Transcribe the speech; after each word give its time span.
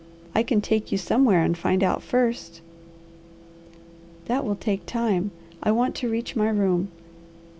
I 0.33 0.41
can 0.41 0.61
take 0.61 0.91
you 0.91 0.97
somewhere 0.97 1.43
and 1.43 1.55
find 1.55 1.83
out 1.83 2.01
first." 2.01 2.61
"That 4.25 4.43
will 4.43 4.55
take 4.55 4.87
time. 4.87 5.29
I 5.61 5.71
want 5.71 5.93
to 5.97 6.09
reach 6.09 6.35
my 6.35 6.49
room. 6.49 6.89